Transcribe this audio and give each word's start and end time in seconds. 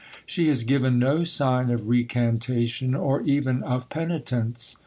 She 0.25 0.47
has 0.47 0.63
given 0.63 0.97
no 0.97 1.23
sign 1.23 1.69
of 1.69 1.87
recantation, 1.87 2.95
or 2.95 3.21
even 3.21 3.61
of 3.61 3.87
penitence. 3.89 4.75